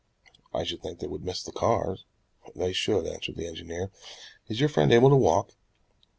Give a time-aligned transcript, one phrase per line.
[0.51, 2.05] "I should think they would miss the cars."
[2.55, 3.91] "They should," answered the engineer.
[4.47, 5.51] "Is your friend able to walk?"